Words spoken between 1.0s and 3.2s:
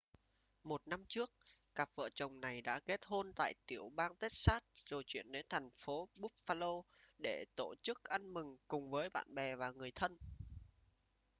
trước cặp vợ chồng này đã kết